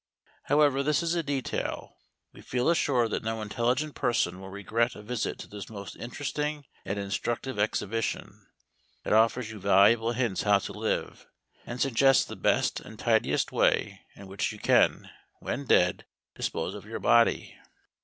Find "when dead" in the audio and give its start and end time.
15.39-16.07